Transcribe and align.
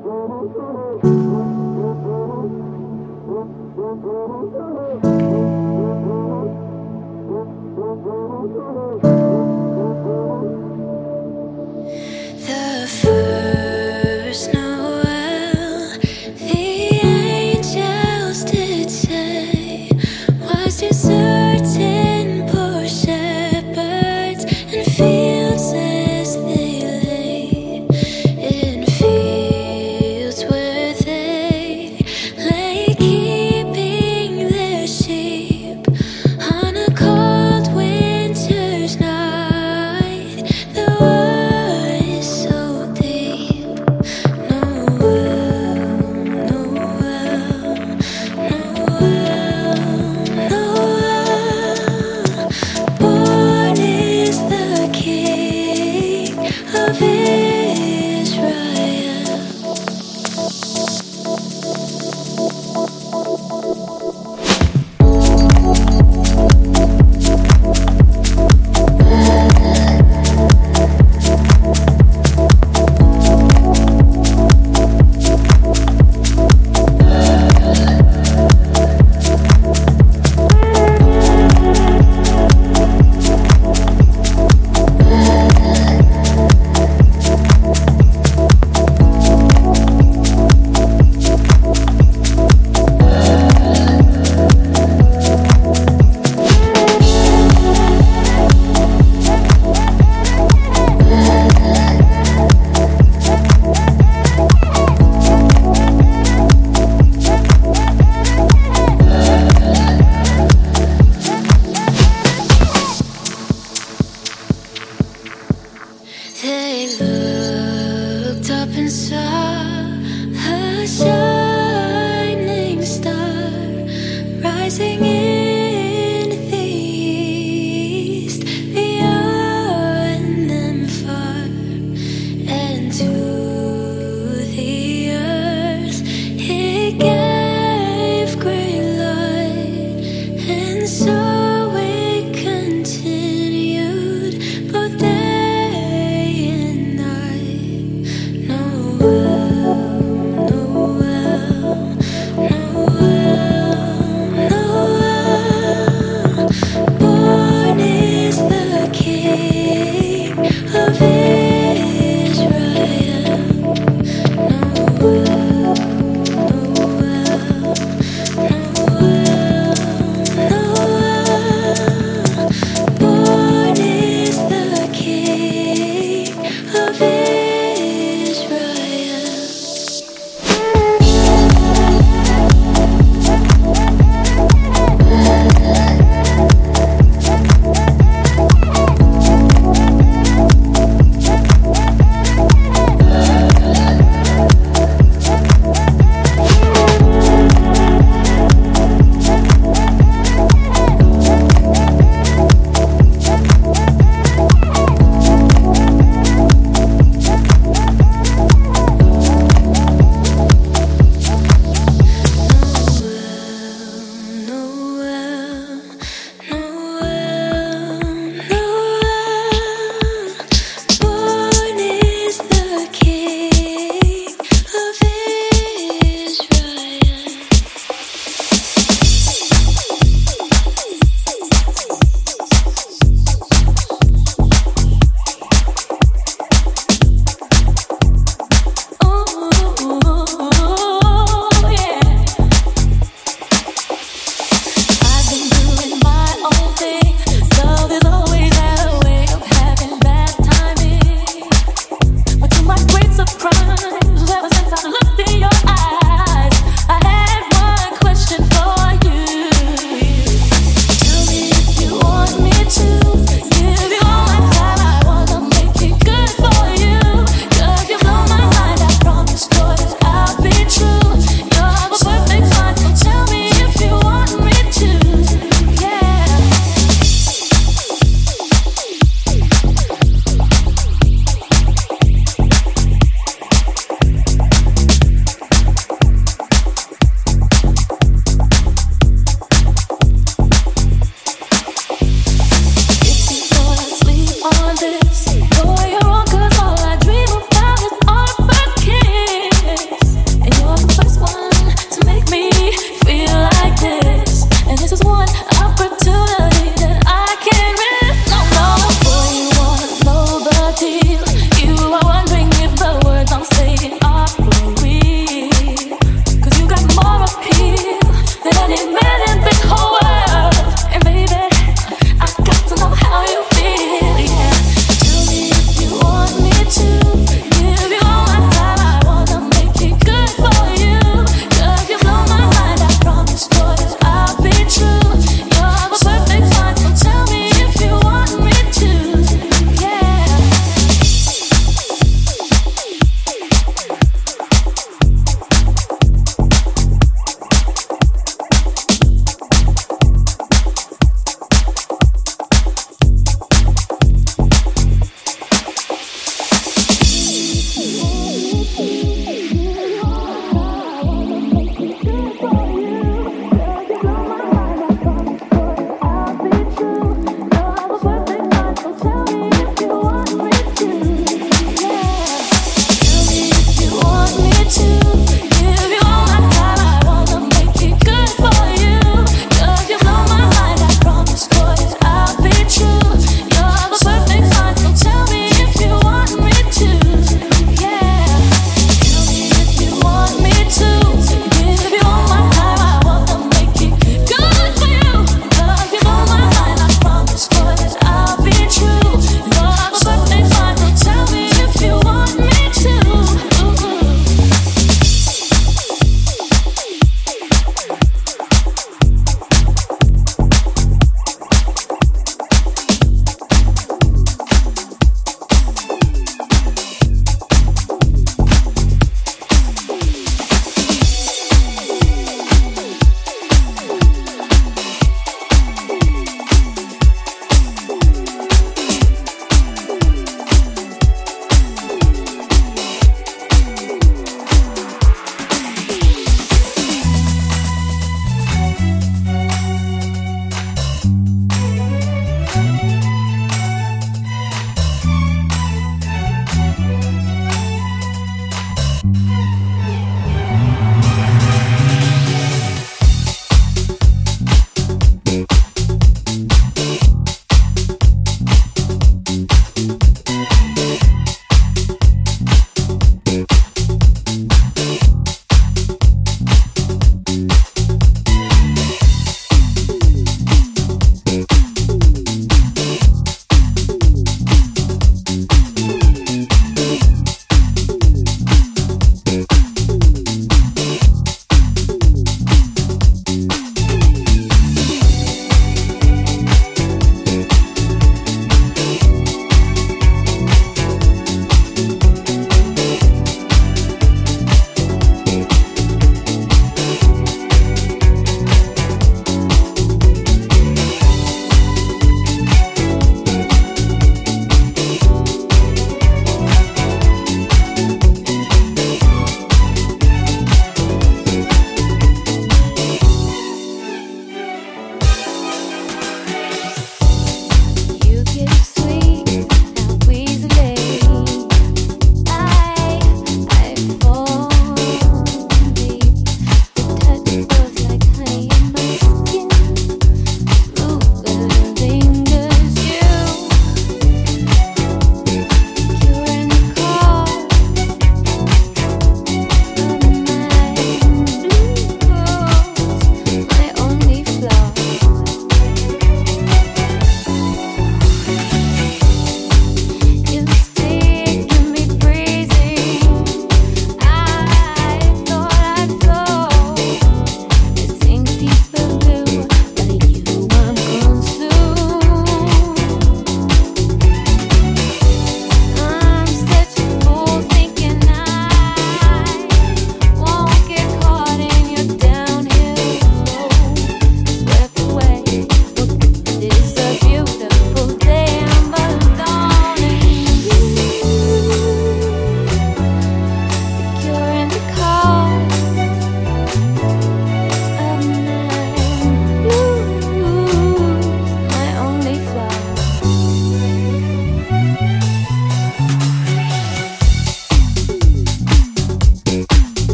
The 0.00 0.04
world 0.04 0.38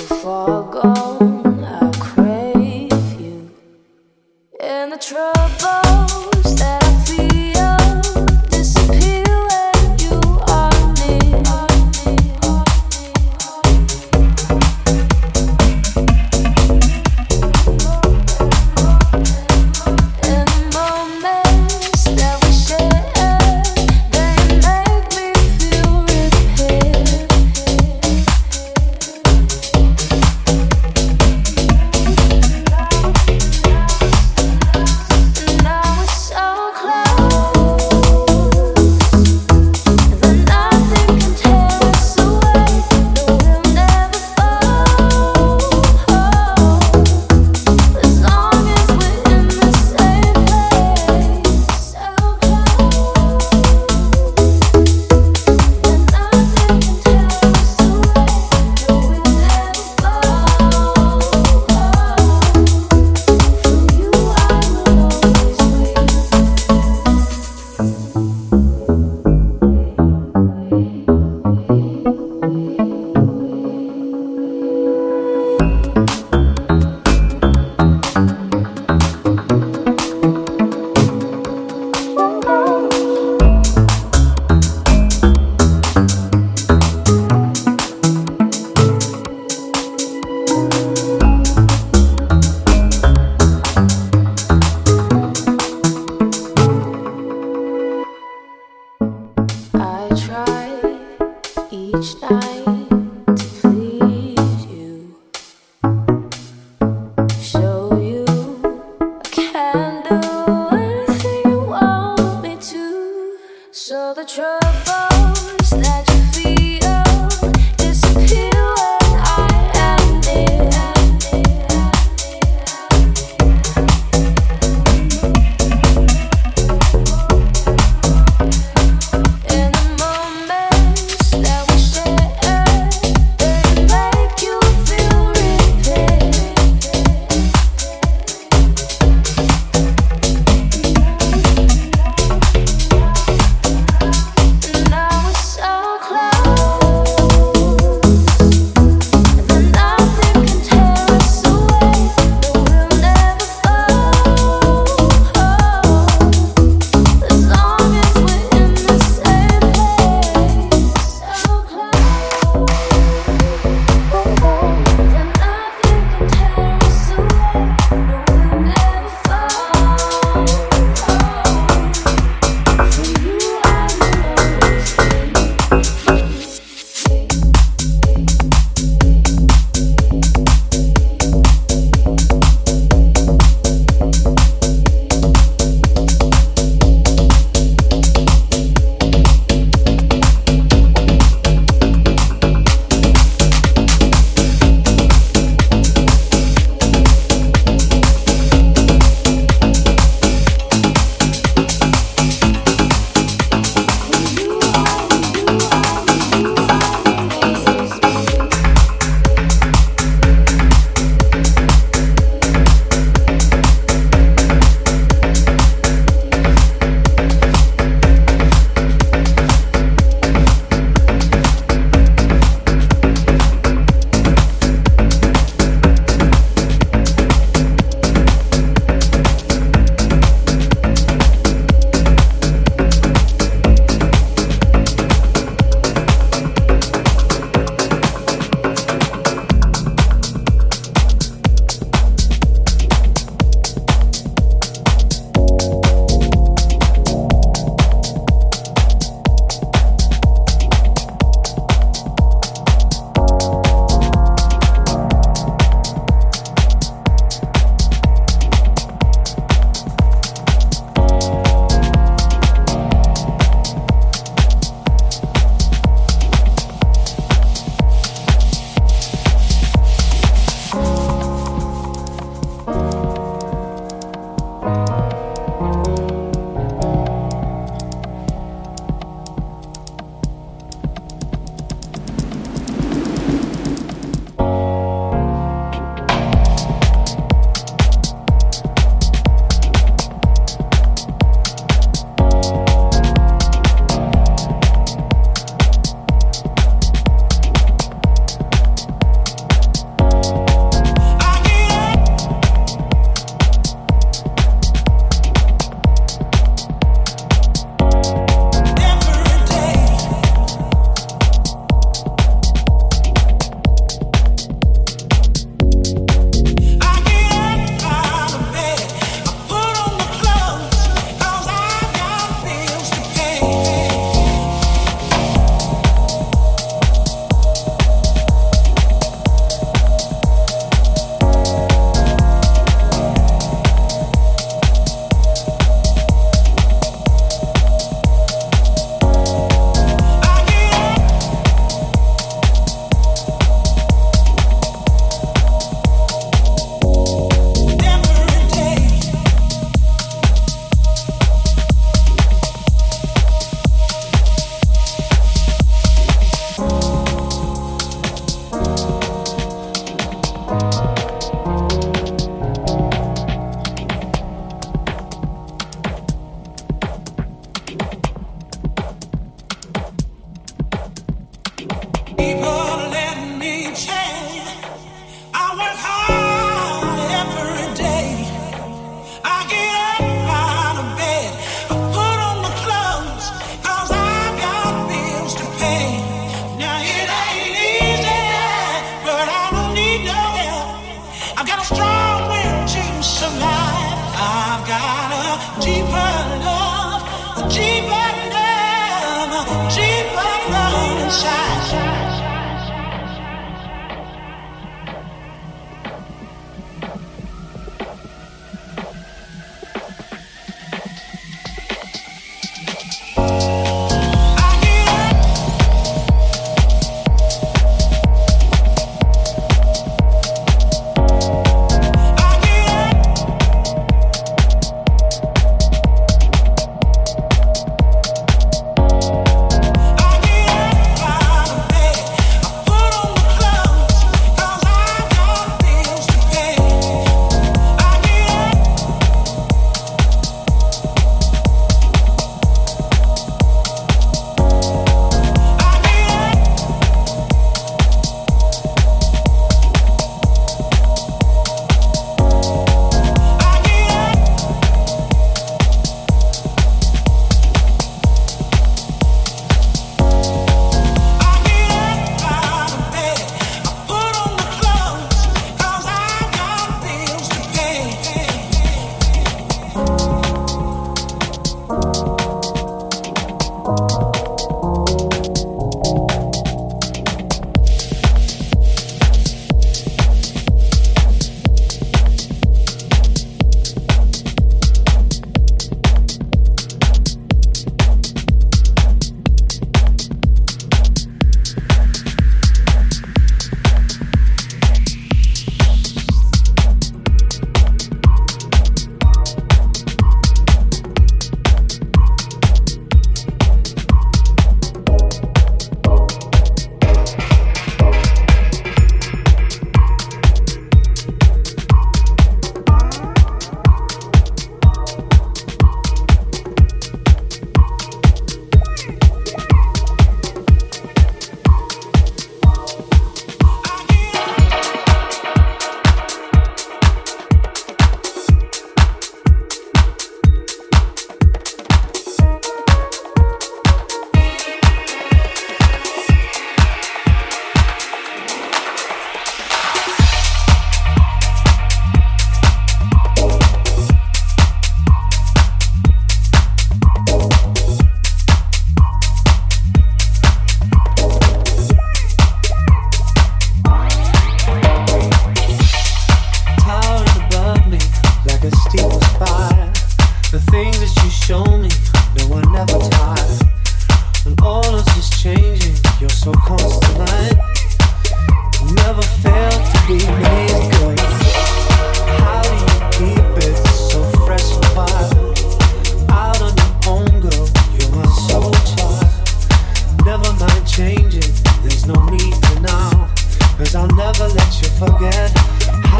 we 0.00 0.06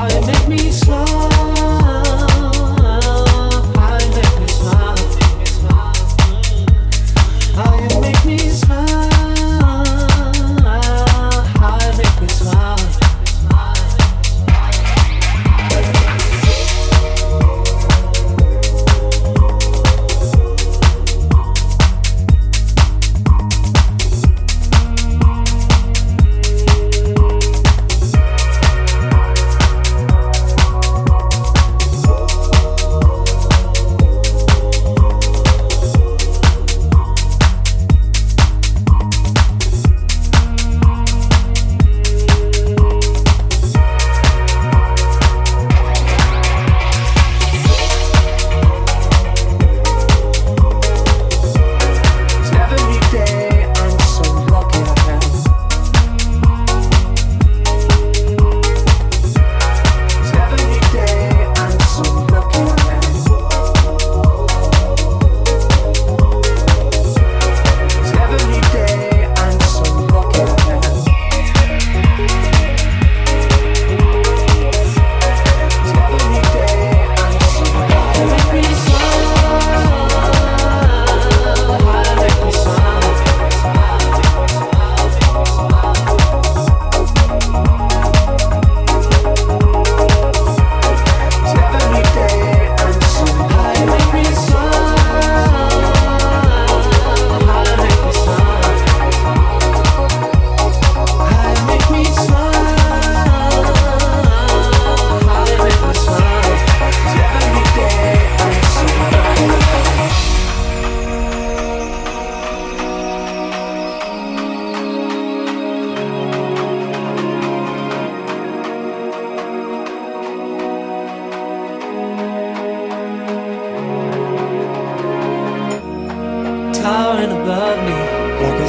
heart, 0.01 0.27
make 0.27 0.49
me 0.49 0.71
slow. 0.71 1.50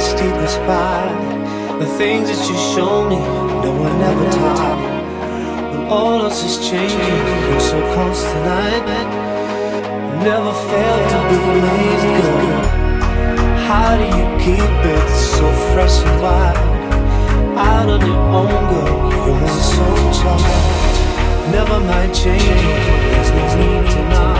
A 0.02 0.04
steep. 0.04 0.32
The 1.78 1.86
things 1.98 2.28
that 2.28 2.42
you 2.48 2.56
show 2.74 3.08
me, 3.08 3.18
no 3.64 3.70
one 3.86 3.98
ever 4.10 4.28
taught. 4.30 4.80
When 5.70 5.86
all 5.86 6.22
else 6.22 6.42
is 6.44 6.56
changing, 6.68 7.22
you're 7.48 7.60
so 7.60 7.78
close 7.94 8.22
tonight. 8.32 8.86
Never 10.26 10.52
fail 10.68 10.98
to 11.12 11.18
be 11.28 11.38
amazed, 11.54 12.06
girl. 12.34 12.64
How 13.66 13.90
do 14.00 14.06
you 14.18 14.26
keep 14.44 14.74
it 14.94 15.08
so 15.36 15.46
fresh 15.72 15.96
and 16.06 16.22
wild? 16.22 16.58
Out 17.58 17.88
on 17.94 18.00
your 18.00 18.22
own, 18.38 18.62
girl, 18.70 19.06
you're 19.26 19.66
so 19.76 19.86
charged. 20.18 20.96
Never 21.56 21.78
mind 21.80 22.14
changing, 22.14 22.78
there's 23.10 23.30
no 23.38 23.44
need 23.60 23.84
to 23.94 24.02
know. 24.10 24.34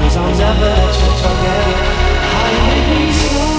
Cause 0.00 0.16
I'll 0.16 0.38
never 0.44 0.70
let 0.78 0.94
you 1.02 1.10
forget 1.22 1.66
how 2.32 2.46
you 2.52 2.62
make 2.68 3.50
me. 3.50 3.55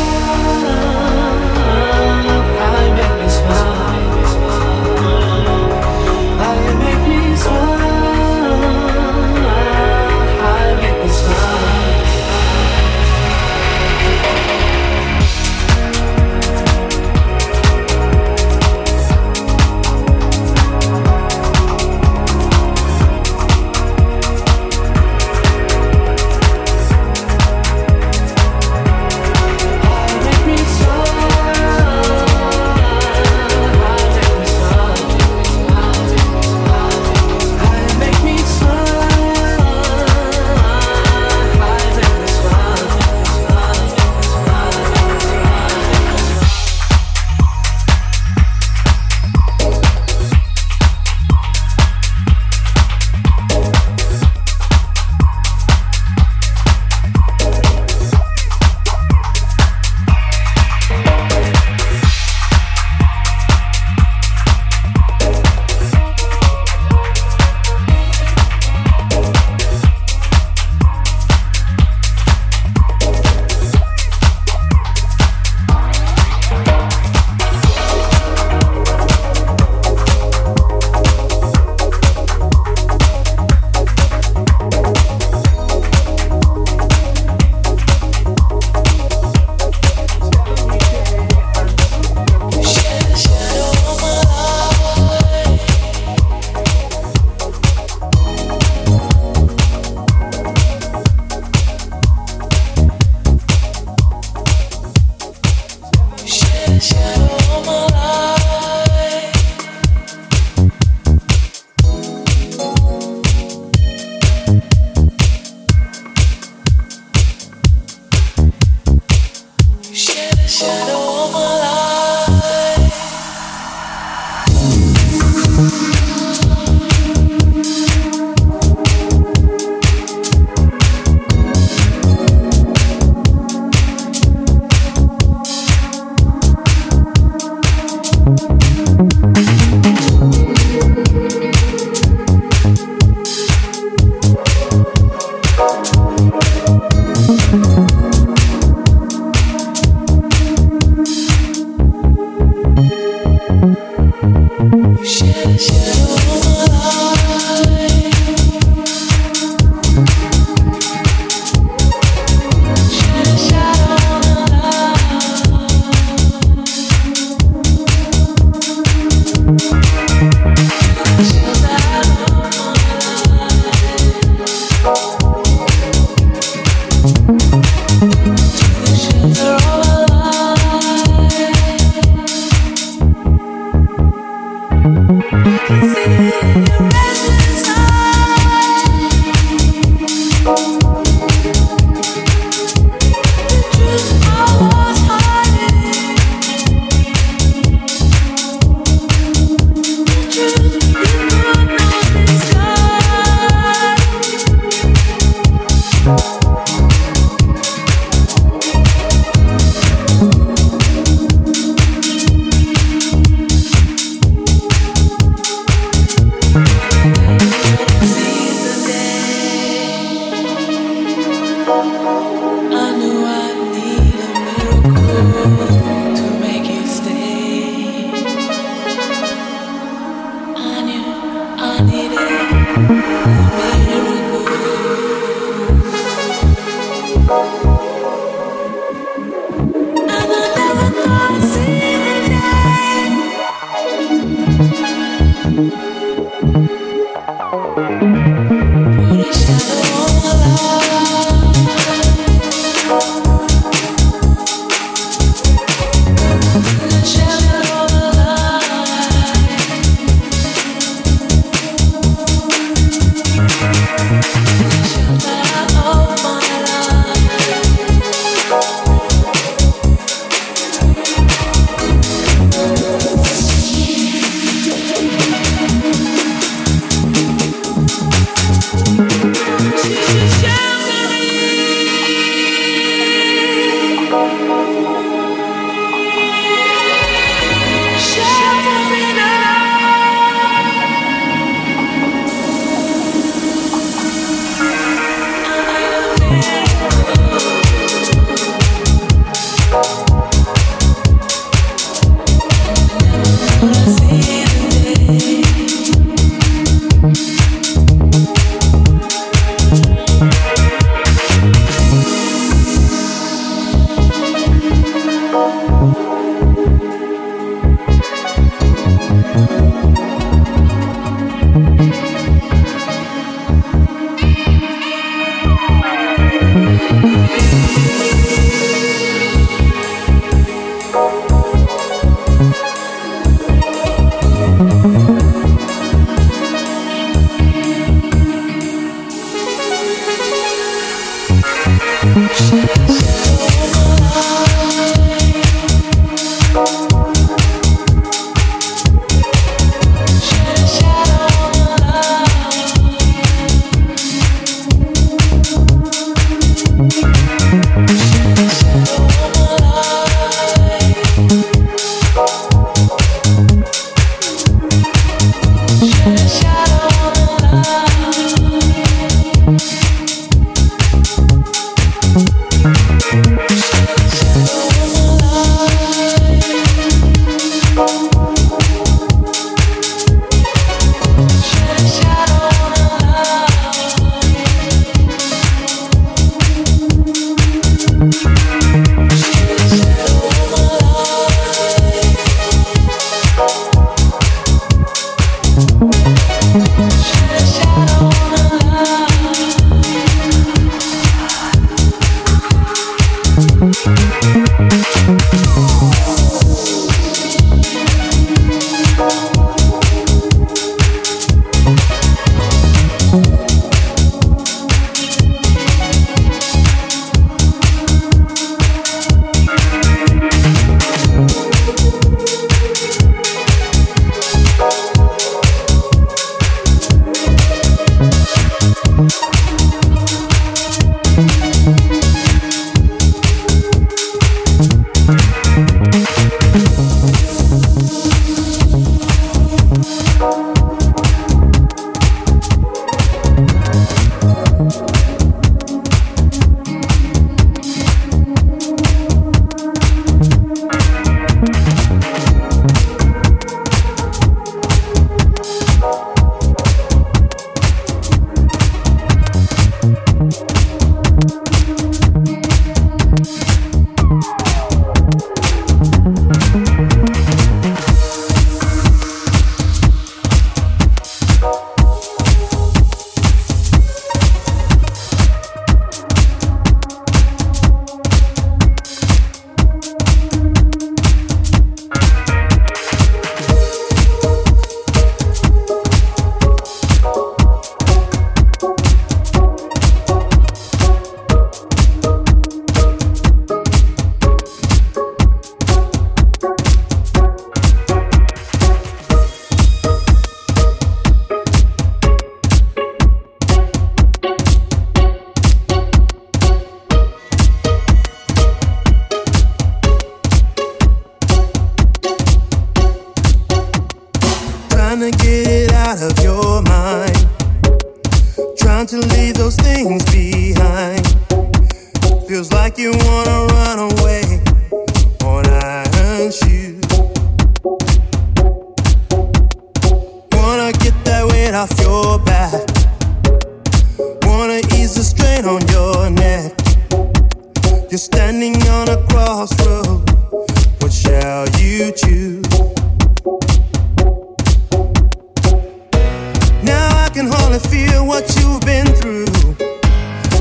I 547.58 547.60
feel 547.60 548.06
what 548.06 548.24
you've 548.38 548.62
been 548.62 548.86
through. 548.86 549.26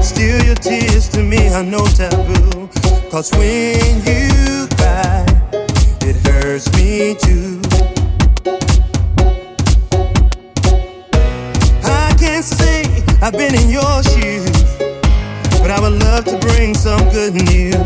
Steal 0.02 0.44
your 0.44 0.54
tears 0.54 1.08
to 1.08 1.22
me 1.22 1.48
are 1.48 1.62
no 1.62 1.82
taboo. 1.86 2.68
Cause 3.10 3.30
when 3.32 4.04
you 4.04 4.68
cry, 4.76 5.24
it 6.02 6.16
hurts 6.26 6.70
me 6.76 7.14
too. 7.14 7.62
I 11.84 12.14
can't 12.20 12.44
say 12.44 12.84
I've 13.22 13.32
been 13.32 13.54
in 13.54 13.70
your 13.70 14.02
shoes, 14.02 14.76
but 15.62 15.70
I 15.70 15.80
would 15.80 15.98
love 15.98 16.26
to 16.26 16.36
bring 16.36 16.74
some 16.74 17.00
good 17.08 17.32
news. 17.32 17.76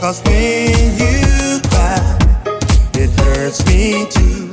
Cause 0.00 0.22
when 0.24 0.96
you 0.96 1.60
cry, 1.68 2.18
it 2.94 3.10
hurts 3.20 3.66
me 3.66 4.06
too. 4.08 4.47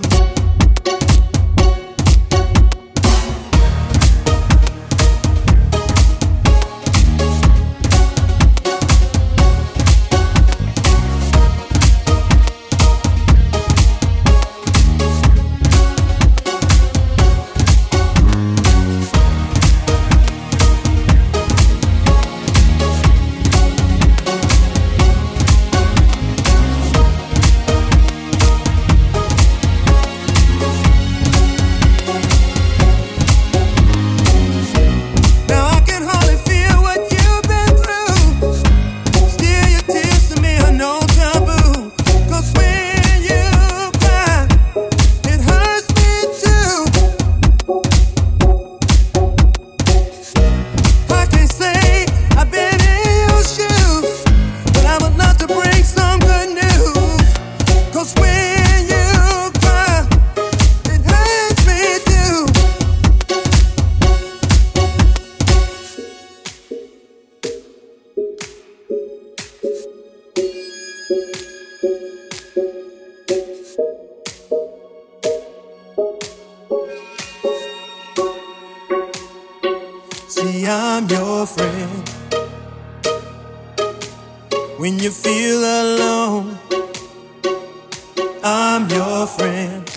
I'm 88.48 88.88
your 88.92 89.26
friend. 89.26 89.90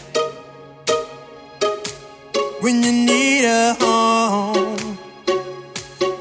When 2.63 2.83
you 2.83 2.93
need 2.93 3.45
a 3.45 3.75
home, 3.79 4.99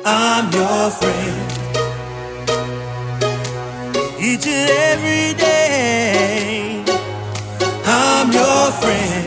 I'm 0.04 0.52
your 0.52 0.90
friend. 0.90 1.52
Each 4.20 4.46
and 4.46 4.70
every 4.92 5.40
day, 5.40 6.84
I'm 7.86 8.34
your 8.34 8.72
friend. 8.74 9.27